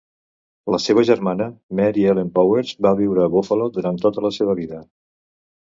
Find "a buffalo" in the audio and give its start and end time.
3.27-3.71